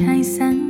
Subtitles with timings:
[0.00, 0.69] 拆散。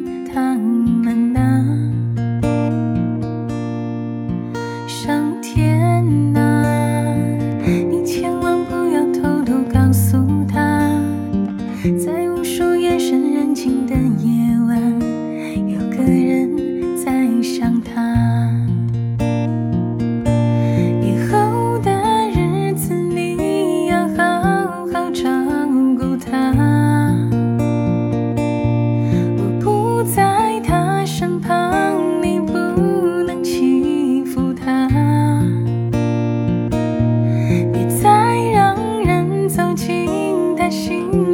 [40.61, 41.29] 担心。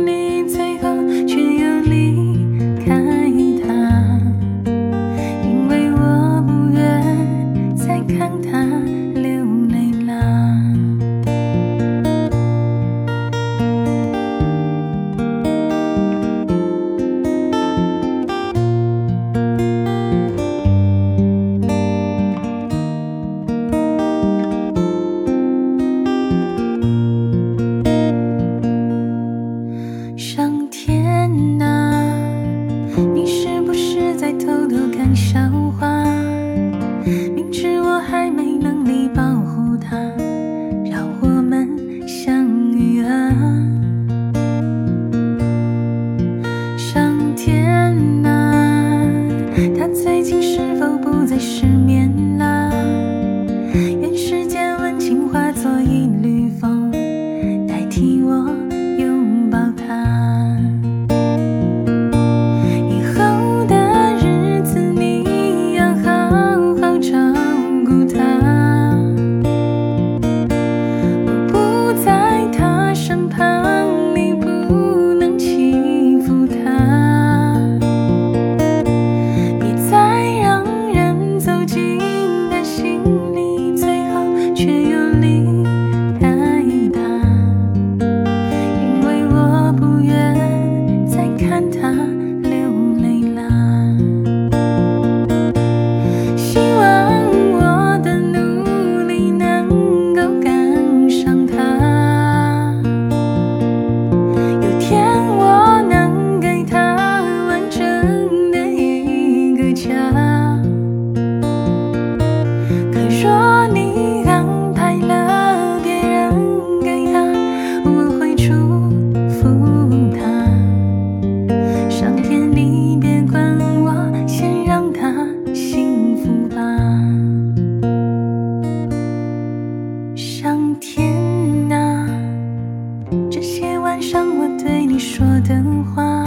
[133.30, 135.62] 这些晚上我对你说的
[135.94, 136.24] 话，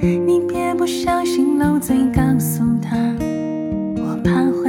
[0.00, 2.96] 你别不小心漏嘴告诉他，
[3.96, 4.65] 我怕会。